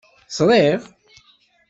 Ẓṛiɣ. 0.37 0.81